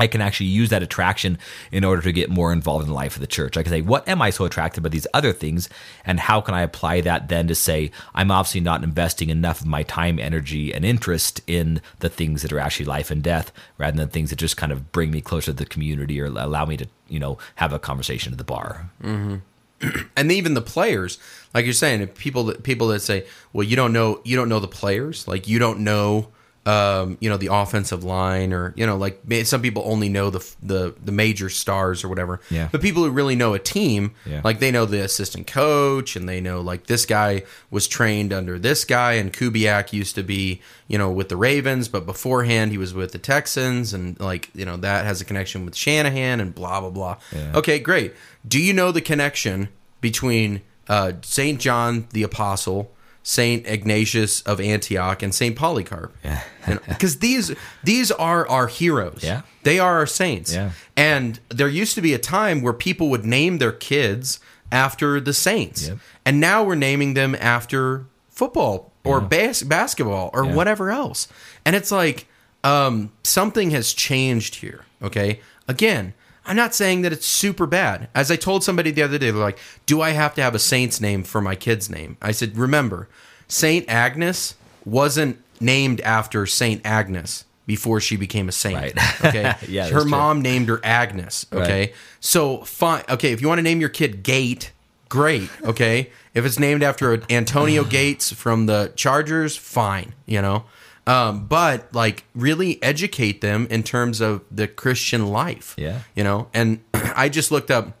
[0.00, 1.36] I can actually use that attraction
[1.70, 3.58] in order to get more involved in the life of the church.
[3.58, 5.68] I can say, what am I so attracted by these other things?
[6.06, 9.66] And how can I apply that then to say, I'm obviously not investing enough of
[9.66, 13.98] my time, energy, and interest in the things that are actually life and death rather
[13.98, 16.78] than things that just kind of bring me closer to the community or allow me
[16.78, 18.88] to, you know, have a conversation at the bar.
[19.02, 19.36] Mm-hmm.
[20.16, 21.18] and even the players
[21.54, 24.60] like you're saying people that people that say well you don't know you don't know
[24.60, 26.28] the players like you don't know
[26.66, 30.46] um, you know the offensive line or you know like some people only know the
[30.62, 32.68] the the major stars or whatever Yeah.
[32.70, 34.42] but people who really know a team Yeah.
[34.44, 38.58] like they know the assistant coach and they know like this guy was trained under
[38.58, 42.78] this guy and Kubiak used to be you know with the Ravens but beforehand he
[42.78, 46.54] was with the Texans and like you know that has a connection with Shanahan and
[46.54, 47.52] blah blah blah Yeah.
[47.56, 48.12] okay great
[48.46, 49.70] do you know the connection
[50.02, 52.90] between uh, Saint John the Apostle,
[53.22, 56.14] Saint Ignatius of Antioch, and Saint Polycarp?
[56.24, 56.42] Yeah.
[56.88, 57.52] Because these
[57.84, 59.20] these are our heroes.
[59.22, 59.42] Yeah.
[59.62, 60.54] they are our saints.
[60.54, 60.70] Yeah.
[60.96, 64.40] and there used to be a time where people would name their kids
[64.72, 65.98] after the saints, Yep.
[66.24, 70.54] and now we're naming them after football or bas- basketball or Yeah.
[70.54, 71.26] whatever else.
[71.64, 72.26] And it's like
[72.64, 74.84] um, something has changed here.
[75.02, 76.14] Okay, again.
[76.46, 78.08] I'm not saying that it's super bad.
[78.14, 80.58] As I told somebody the other day, they're like, "Do I have to have a
[80.58, 83.08] saint's name for my kid's name?" I said, "Remember,
[83.48, 88.74] Saint Agnes wasn't named after Saint Agnes before she became a saint.
[88.76, 88.94] Right.
[89.24, 90.10] Okay, Yeah, her true.
[90.10, 91.46] mom named her Agnes.
[91.52, 91.94] Okay, Right.
[92.18, 93.04] so fine.
[93.08, 94.72] Okay, if you want to name your kid Gate,
[95.08, 95.50] great.
[95.62, 100.14] Okay, if it's named after Antonio Gates from the Chargers, fine.
[100.26, 100.64] You know,
[101.10, 105.74] um, but like really educate them in terms of the Christian life.
[105.76, 106.00] Yeah.
[106.14, 107.98] you know, and I just looked up,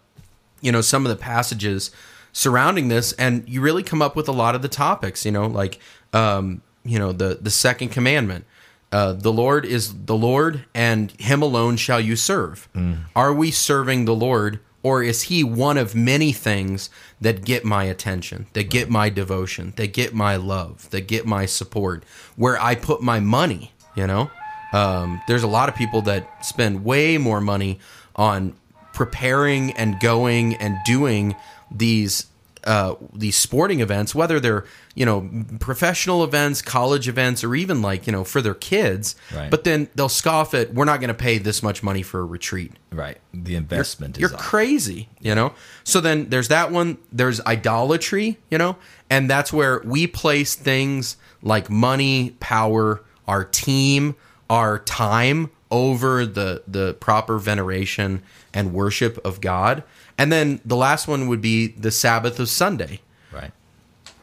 [0.60, 1.90] you know, some of the passages
[2.32, 5.24] surrounding this, and you really come up with a lot of the topics.
[5.24, 5.80] You know, like
[6.12, 8.44] um, you know the the second commandment.
[8.92, 12.68] Uh, the Lord is the Lord, and Him alone shall you serve.
[13.14, 16.90] Are we serving the Lord, or is He one of many things
[17.20, 21.46] that get my attention, that get my devotion, that get my love, that get my
[21.46, 22.04] support,
[22.36, 23.72] where I put my money?
[23.94, 24.30] You know,
[24.72, 27.78] um, there's a lot of people that spend way more money
[28.16, 28.54] on
[28.92, 31.34] preparing and going and doing
[31.70, 32.26] these
[32.64, 35.28] uh, these sporting events, whether they're you know
[35.60, 39.14] professional events, college events, or even like you know for their kids.
[39.34, 39.50] Right.
[39.50, 42.24] But then they'll scoff at, "We're not going to pay this much money for a
[42.24, 43.18] retreat." Right.
[43.32, 44.40] The investment is You're off.
[44.40, 45.54] crazy, you know.
[45.84, 46.98] So then there's that one.
[47.12, 48.76] There's idolatry, you know,
[49.08, 54.16] and that's where we place things like money, power, our team,
[54.48, 58.22] our time over the the proper veneration
[58.52, 59.84] and worship of God.
[60.18, 63.00] And then the last one would be the Sabbath of Sunday.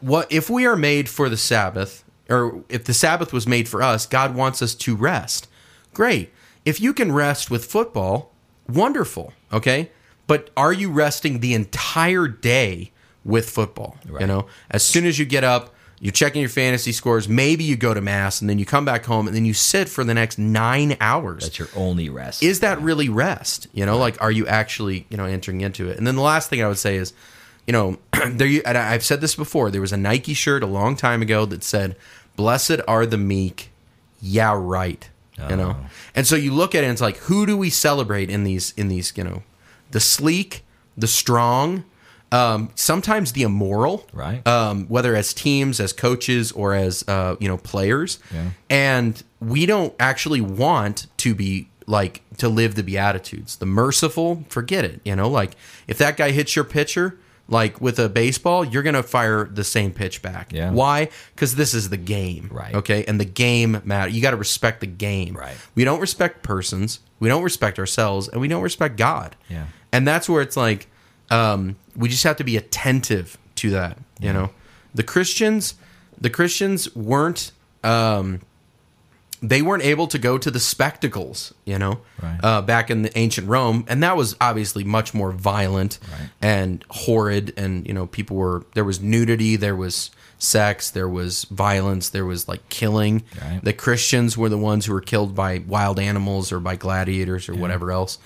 [0.02, 3.82] What if we are made for the Sabbath, or if the Sabbath was made for
[3.82, 5.48] us, God wants us to rest.
[5.94, 6.32] Great.
[6.66, 8.34] If you can rest with football,
[8.68, 9.34] wonderful.
[9.52, 9.92] Okay.
[10.28, 12.92] But are you resting the entire day
[13.24, 13.98] with football?
[14.20, 17.76] You know, as soon as you get up, you're checking your fantasy scores, maybe you
[17.76, 20.14] go to mass, and then you come back home and then you sit for the
[20.14, 22.44] next nine hours That's your only rest.
[22.44, 23.68] is that really rest?
[23.74, 25.98] You know, like are you actually you know entering into it?
[25.98, 27.14] And then the last thing I would say is,
[27.68, 27.98] you know,
[28.32, 28.48] there.
[28.48, 29.70] You, and I've said this before.
[29.70, 31.96] There was a Nike shirt a long time ago that said,
[32.36, 33.72] "Blessed are the meek."
[34.22, 35.08] Yeah, right.
[35.50, 35.76] You know,
[36.16, 38.74] and so you look at it, and it's like, who do we celebrate in these
[38.76, 39.44] in these you know,
[39.92, 40.66] the sleek,
[40.98, 41.84] the strong,
[42.32, 44.46] um, sometimes the immoral, Right.
[44.48, 48.50] Um, whether as teams, as coaches, or as uh, you know players, Yeah.
[48.68, 54.84] and we don't actually want to be like to live the beatitudes the merciful forget
[54.84, 55.52] it you know like
[55.88, 57.18] if that guy hits your pitcher
[57.50, 60.72] like with a baseball you're gonna fire the same pitch back Yeah.
[60.72, 62.76] why because this is the game Right.
[62.76, 65.56] okay and the game matter you got to respect the game Right.
[65.76, 69.66] we don't respect persons we don't respect ourselves and we don't respect god Yeah.
[69.92, 70.88] and that's where it's like
[71.30, 74.50] um, we just have to be attentive to that you know
[74.96, 75.76] the christians
[76.20, 77.52] the christians weren't
[77.84, 78.42] um,
[79.42, 82.40] they weren't able to go to the spectacles, you know, Right.
[82.44, 86.30] uh, back in the ancient Rome, and that was obviously much more violent Right.
[86.42, 87.54] and horrid.
[87.58, 92.26] And you know, people were there was nudity, there was sex, there was violence, there
[92.26, 93.24] was like killing.
[93.42, 93.60] Right.
[93.64, 97.56] The Christians were the ones who were killed by wild animals or by gladiators or
[97.56, 98.18] whatever else.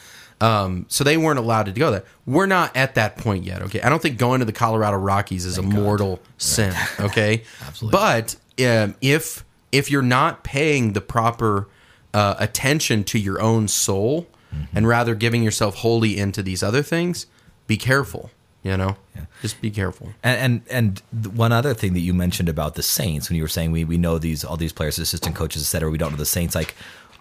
[0.41, 2.03] Um, so they weren't allowed to go there.
[2.25, 3.61] We're not at that point yet.
[3.63, 6.73] Okay, I don't think going to the Colorado Rockies is a mortal sin.
[6.99, 7.91] Okay, Absolutely.
[7.99, 11.67] but um, if if you're not paying the proper
[12.13, 14.27] uh, attention to your own soul
[14.75, 17.25] and rather giving yourself wholly into these other things,
[17.67, 18.31] be careful.
[18.63, 18.97] You know,
[19.41, 20.09] just be careful.
[20.21, 23.47] And and, and one other thing that you mentioned about the Saints when you were
[23.47, 25.89] saying we we know these all these players, assistant coaches, et cetera.
[25.89, 26.53] We don't know the Saints.
[26.53, 26.75] Like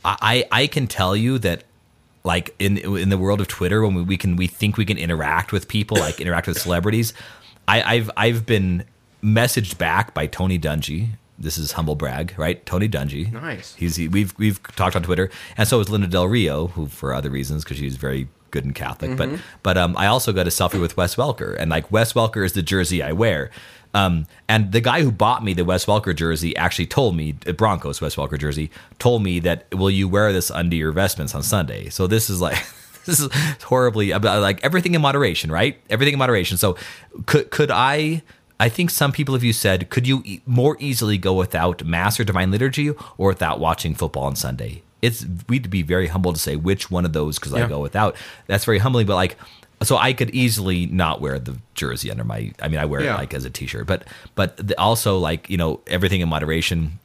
[0.04, 1.64] I I can tell you that
[2.24, 4.98] like in in the world of Twitter when we, we can we think we can
[4.98, 7.14] interact with people, like interact with celebrities.
[7.66, 8.84] I, I've I've been
[9.22, 11.10] messaged back by Tony Dungy.
[11.40, 12.64] This is humble brag, right?
[12.66, 13.32] Tony Dungy.
[13.32, 13.74] Nice.
[13.74, 17.14] He's he, we've we've talked on Twitter, and so is Linda Del Rio, who for
[17.14, 19.16] other reasons because she's very good and Catholic.
[19.16, 19.30] But
[19.62, 22.52] but um, I also got a selfie with Wes Welker, and like Wes Welker is
[22.52, 23.50] the jersey I wear.
[23.92, 28.00] Um, and the guy who bought me the Wes Welker jersey actually told me, Broncos
[28.00, 31.88] Wes Welker jersey, told me that, will you wear this under your vestments on Sunday?
[31.88, 32.56] So this is like,
[33.06, 33.28] this is
[33.64, 35.80] horribly, about like everything in moderation, right?
[35.90, 36.56] Everything in moderation.
[36.56, 36.76] So
[37.26, 38.22] could, could I,
[38.60, 42.20] I think some people have you said, could you e- more easily go without Mass
[42.20, 44.82] or Divine Liturgy or without watching football on Sunday?
[45.02, 48.14] It's, we'd be very humble to say which one of those because I go without.
[48.46, 49.38] That's very humbling, but like,
[49.82, 52.52] so I could easily not wear the jersey under my.
[52.60, 53.14] I mean, I wear Yeah.
[53.14, 56.98] it like as a t-shirt, but but the, also like you know everything in moderation.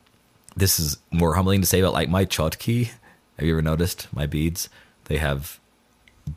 [0.58, 2.90] This is more humbling to say, but like my chotki.
[3.38, 4.68] Have you ever noticed my beads?
[5.06, 5.58] They have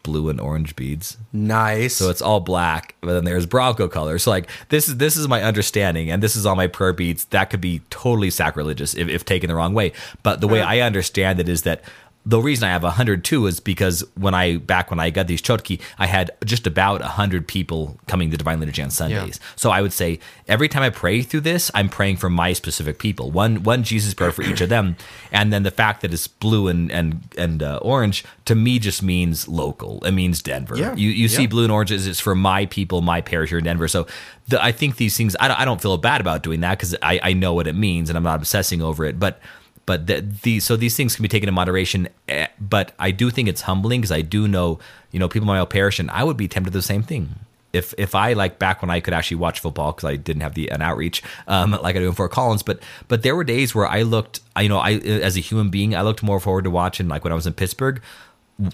[0.03, 1.17] blue and orange beads.
[1.33, 1.97] Nice.
[1.97, 4.19] So it's all black, but then there's Bronco color.
[4.19, 7.27] So like this is this is my understanding, and this is all my prayer beads.
[7.27, 9.93] That could be totally sacrilegious if, if taken the wrong way.
[10.23, 10.73] But the way uh-huh.
[10.73, 11.83] I understand it is that
[12.27, 15.81] the reason I have 102 is because when I back when I got these chotki,
[15.99, 19.41] I had just about 100 people coming to Divine Liturgy on Sundays.
[19.57, 22.99] So I would say every time I pray through this, I'm praying for my specific
[22.99, 23.31] people.
[23.31, 24.97] One one Jesus prayer for each of them,
[25.33, 29.03] and then the fact that it's blue and and and uh, orange to me just
[29.03, 30.05] means local.
[30.05, 30.77] It means Denver.
[30.77, 30.95] Yeah.
[30.95, 33.65] You you see blue and orange is it's for my people, my parish here in
[33.65, 33.89] Denver.
[33.89, 34.07] So
[34.49, 36.95] the, I think these things I don't, I don't feel bad about doing that because
[37.01, 39.19] I, I know what it means and I'm not obsessing over it.
[39.19, 39.41] But
[39.89, 42.09] but the, the so these things can be taken in moderation.
[42.29, 44.79] eh, But I do think it's humbling because I do know
[45.13, 47.03] you know people in my own parish and I would be tempted to the same
[47.03, 47.25] thing.
[47.73, 50.55] If if I like back when I could actually watch football because I didn't have
[50.55, 51.23] the an outreach
[51.55, 52.77] um, like I do in Fort Collins, but
[53.09, 54.93] but there were days where I looked, I you know, I
[55.29, 57.55] as a human being, I looked more forward to watching like when I was in
[57.55, 58.01] Pittsburgh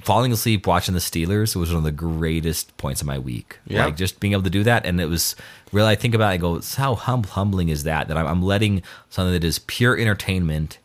[0.01, 3.59] falling asleep watching the Steelers was one of the greatest points of my week.
[3.67, 3.85] Yeah.
[3.85, 4.87] Like just being able to do that.
[4.87, 5.37] And it was
[5.73, 8.09] really, I think about it and go, how hum- humbling is that?
[8.09, 10.79] That I'm, I'm letting something that is pure entertainment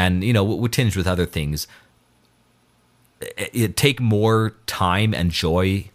[0.00, 1.66] and, you know, w- w- tinged with other things,
[3.20, 5.90] it, it take more time and joy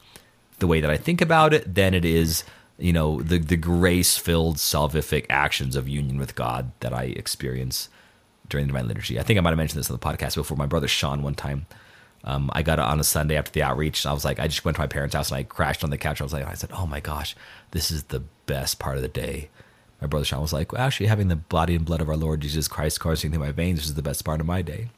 [0.59, 2.43] the way that I think about it than it is,
[2.77, 7.89] you know, the, the grace filled salvific actions of union with God that I experience
[8.47, 9.19] during the Divine Liturgy.
[9.19, 10.55] I think I might have mentioned this on the podcast before.
[10.55, 11.65] My brother Sean, one time,
[12.23, 14.03] um, I got on a Sunday after the outreach.
[14.03, 15.89] And I was like, I just went to my parents' house and I crashed on
[15.89, 16.21] the couch.
[16.21, 17.35] I was like, I said, oh my gosh,
[17.71, 19.49] this is the best part of the day.
[20.01, 22.41] My brother Sean was like, well, actually, having the body and blood of our Lord
[22.41, 24.89] Jesus Christ coursing through my veins is the best part of my day.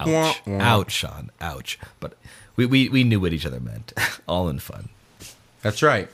[0.00, 0.08] Ouch.
[0.08, 0.58] Wah, wah.
[0.60, 1.30] Ouch, Sean.
[1.40, 1.78] Ouch.
[2.00, 2.16] But
[2.56, 3.92] we, we, we knew what each other meant.
[4.28, 4.88] All in fun.
[5.62, 6.08] That's right.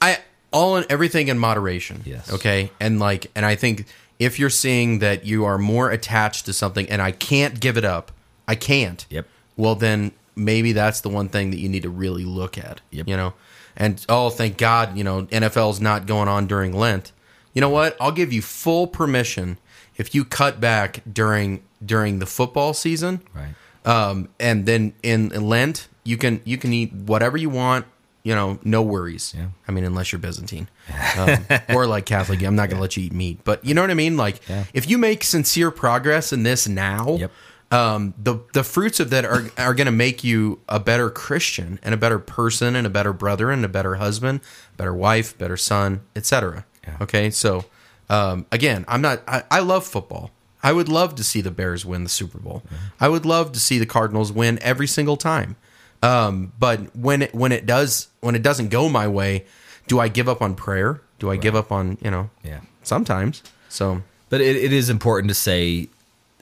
[0.00, 0.18] I
[0.52, 2.02] all in everything in moderation.
[2.04, 2.32] Yes.
[2.32, 2.70] Okay.
[2.80, 3.86] And like, and I think
[4.18, 7.84] if you're seeing that you are more attached to something, and I can't give it
[7.84, 8.12] up,
[8.46, 9.04] I can't.
[9.10, 9.26] Yep.
[9.56, 12.80] Well, then maybe that's the one thing that you need to really look at.
[12.90, 13.08] Yep.
[13.08, 13.34] You know.
[13.78, 17.12] And oh, thank God, you know, NFL's not going on during Lent.
[17.54, 17.96] You know what?
[18.00, 19.56] I'll give you full permission
[19.96, 23.54] if you cut back during during the football season Right.
[23.86, 27.86] um, and then in Lent you can you can eat whatever you want.
[28.24, 29.32] You know, no worries.
[29.34, 29.46] Yeah.
[29.66, 30.68] I mean, unless you're Byzantine
[31.16, 33.38] um, or like Catholic, I'm not going to let you eat meat.
[33.44, 34.16] But you know what I mean?
[34.18, 34.64] Like, Yeah.
[34.74, 37.30] if you make sincere progress in this now, Yep.
[37.70, 41.78] Um, the the fruits of that are are going to make you a better Christian
[41.82, 44.40] and a better person and a better brother and a better husband,
[44.76, 46.64] better wife, better son, etc.
[46.86, 46.96] Yeah.
[47.02, 47.66] Okay, so
[48.08, 49.22] um, again, I'm not.
[49.28, 50.30] I, I love football.
[50.62, 52.62] I would love to see the Bears win the Super Bowl.
[52.98, 55.56] I would love to see the Cardinals win every single time.
[56.02, 59.44] Um, but when it when it does when it doesn't go my way,
[59.86, 61.00] do I give up on prayer?
[61.18, 62.30] Do I give up on you know?
[62.42, 62.60] Yeah.
[62.82, 63.42] Sometimes.
[63.68, 65.88] So But it, it is important to say,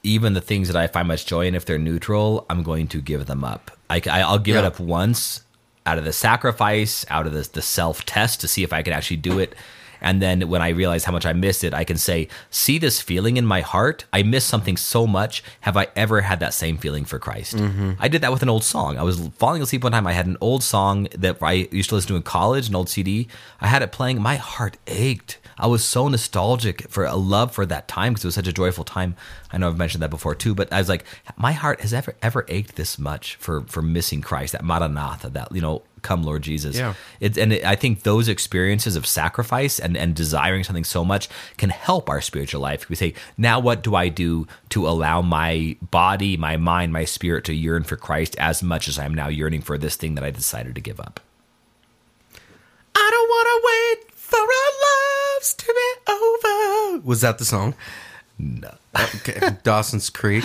[0.02, 3.00] even the things that I find much joy in, if they're neutral, I'm going to
[3.00, 3.70] give them up.
[3.88, 5.42] I, will give it up once
[5.85, 8.92] out of the sacrifice, out of the, the self test to see if I can
[8.92, 9.54] actually do it.
[10.00, 13.00] And then when I realize how much I missed it, I can say, see this
[13.00, 14.04] feeling in my heart?
[14.12, 15.42] I miss something so much.
[15.61, 17.56] Have I ever had that same feeling for Christ?
[17.56, 17.92] Mm-hmm.
[17.98, 18.98] I did that with an old song.
[18.98, 20.06] I was falling asleep one time.
[20.06, 22.88] I had an old song that I used to listen to in college, an old
[22.88, 23.28] CD.
[23.61, 24.20] I had it playing.
[24.20, 25.38] My heart ached.
[25.58, 28.52] I was so nostalgic for a love for that time because it was such a
[28.52, 29.16] joyful time.
[29.50, 31.04] I know I've mentioned that before too, but I was like,
[31.36, 35.52] my heart has ever ever ached this much for for missing Christ, that Maranatha, that
[35.52, 36.76] you know, come Lord Jesus.
[36.76, 36.94] Yeah.
[37.20, 41.28] It, and it, I think those experiences of sacrifice and and desiring something so much
[41.57, 42.88] can help our spiritual life.
[42.90, 47.44] We say, now what do I do to allow my body, my mind, my spirit
[47.44, 50.24] to yearn for Christ as much as I am now yearning for this thing that
[50.24, 51.20] I decided to give up?
[52.94, 57.01] I don't want to wait for our lives to be over.
[57.07, 57.74] Was that the song?
[58.39, 58.74] No.
[59.16, 59.57] Okay.
[59.62, 60.45] Dawson's Creek.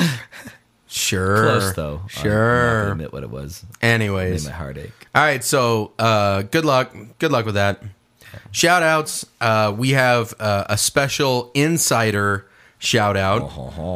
[0.88, 1.44] Sure.
[1.44, 2.02] Close though.
[2.08, 2.82] Sure.
[2.82, 3.66] gonna admit what it was.
[3.82, 4.46] Anyways.
[4.46, 5.08] Made my heart ache.
[5.16, 6.96] All right, so uh, good luck.
[7.20, 7.82] Good luck with that.
[8.52, 9.26] Shout outs.
[9.40, 12.48] Uh, we have uh, a special insider
[12.80, 13.52] shout out.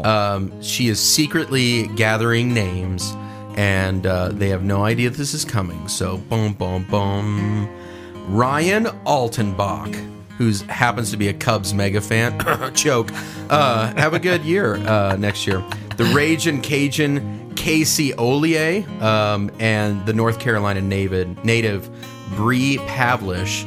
[0.06, 3.14] Um, she is secretly gathering names,
[3.56, 5.88] and uh, they have no idea this is coming.
[5.88, 7.70] So, boom, boom, boom.
[8.28, 9.94] Ryan Altenbach,
[10.38, 12.74] who happens to be a Cubs mega fan.
[12.76, 13.10] Choke.
[13.50, 15.64] Uh, have a good year uh, next year.
[15.98, 21.90] The Rage and Cajun Casey Olier um, and the North Carolina native, native
[22.36, 23.66] Bree Pavlish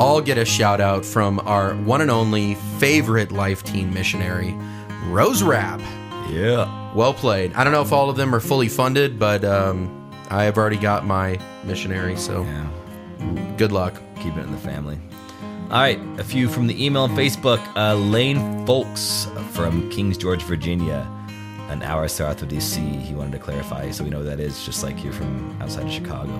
[0.00, 4.54] all get a shout out from our one and only favorite life teen missionary,
[5.06, 5.80] Rose Rap.
[6.30, 6.92] Yeah.
[6.94, 7.52] Well played.
[7.54, 10.76] I don't know if all of them are fully funded, but um, I have already
[10.78, 12.68] got my missionary, so Yeah.
[13.56, 13.94] Good luck.
[14.22, 14.98] Keep it in the family.
[15.70, 17.60] All right, a few from the email and Facebook.
[17.76, 21.06] Uh, Lane Folks from Kings George, Virginia,
[21.68, 22.78] an hour south of DC.
[23.00, 25.92] He wanted to clarify, so we know that is, just like you're from outside of
[25.92, 26.32] Chicago,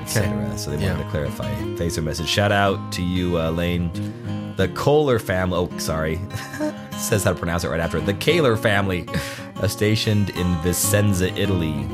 [0.00, 0.56] etc.
[0.56, 1.02] So they wanted Yeah.
[1.04, 1.52] to clarify.
[1.76, 2.28] Thanks for message.
[2.28, 3.90] Shout out to you, uh, Lane.
[4.56, 5.56] The Kohler family.
[5.58, 6.20] Oh, sorry.
[6.98, 8.00] Says how to pronounce it right after.
[8.00, 9.06] The Kaler family,
[9.56, 11.86] uh, stationed in Vicenza, Italy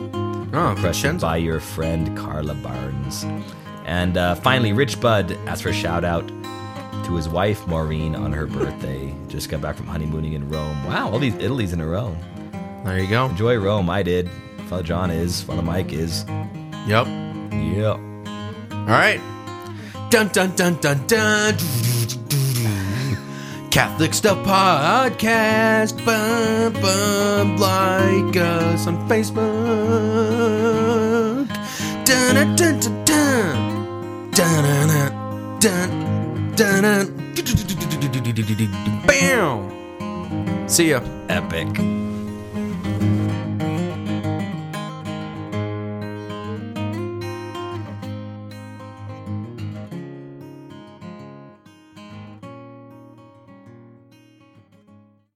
[0.53, 1.26] Oh, Vincenzo.
[1.26, 3.24] by your friend Carla Barnes.
[3.89, 6.28] And uh, finally, Rich Bud asked for a shout out
[7.07, 9.14] to his wife Maureen on her birthday.
[9.28, 10.84] Just got back from honeymooning in Rome.
[10.84, 12.14] Wow, all these Italies in a row.
[12.84, 13.24] There you go.
[13.24, 13.89] Enjoy Rome.
[13.89, 14.28] I did.
[14.66, 15.41] Father John is.
[15.41, 16.26] Father Mike is.
[16.86, 17.07] Yep.
[17.51, 17.97] Yep.
[18.72, 19.20] All right.
[20.11, 21.57] Dun dun dun dun dun.
[23.70, 25.97] Catholic Stuff Podcast.
[26.05, 29.39] Bum, bum, like us on Facebook.
[32.05, 33.05] Dun dun dun dun.
[33.07, 33.67] Dun
[39.07, 40.68] Bam.
[40.68, 41.01] See ya.
[41.28, 41.97] Epic.